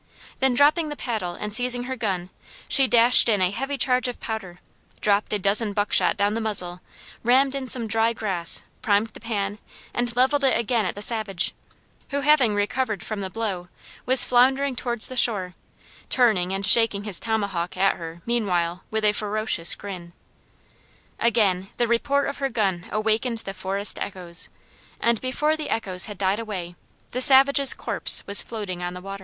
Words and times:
Then 0.39 0.55
dropping 0.55 0.89
the 0.89 0.95
paddle 0.95 1.35
and 1.35 1.53
seizing 1.53 1.83
her 1.83 1.95
gun 1.95 2.31
she 2.67 2.87
dashed 2.87 3.29
in 3.29 3.39
a 3.39 3.51
heavy 3.51 3.77
charge 3.77 4.07
of 4.07 4.19
powder, 4.19 4.59
dropped 4.99 5.31
a 5.31 5.37
dozen 5.37 5.73
buck 5.73 5.93
shot 5.93 6.17
down 6.17 6.33
the 6.33 6.41
muzzle, 6.41 6.81
rammed 7.21 7.53
in 7.53 7.67
some 7.67 7.85
dry 7.85 8.11
grass, 8.11 8.63
primed 8.81 9.09
the 9.09 9.19
pan, 9.19 9.59
and 9.93 10.15
leveled 10.15 10.43
it 10.43 10.57
again 10.57 10.87
at 10.87 10.95
the 10.95 11.03
savage, 11.03 11.53
who 12.09 12.21
having 12.21 12.55
recovered 12.55 13.03
from 13.03 13.19
the 13.19 13.29
blow, 13.29 13.67
was 14.07 14.23
floundering 14.25 14.75
towards 14.75 15.07
the 15.07 15.15
shore, 15.15 15.53
turning 16.09 16.51
and 16.51 16.65
shaking 16.65 17.03
his 17.03 17.19
tomahawk 17.19 17.77
at 17.77 17.95
her, 17.97 18.23
meanwhile, 18.25 18.83
with 18.89 19.05
a 19.05 19.11
ferocious 19.11 19.75
grin. 19.75 20.13
Again 21.19 21.67
the 21.77 21.87
report 21.87 22.27
of 22.27 22.37
her 22.39 22.49
gun 22.49 22.85
awakened 22.91 23.37
the 23.39 23.53
forest 23.53 23.99
echoes, 24.01 24.49
and 24.99 25.21
before 25.21 25.55
the 25.55 25.69
echoes 25.69 26.05
had 26.05 26.17
died 26.17 26.39
away, 26.39 26.75
the 27.11 27.21
savage's 27.21 27.75
corpse 27.75 28.25
was 28.25 28.41
floating 28.41 28.81
on 28.81 28.95
the 28.95 29.01
water. 29.01 29.19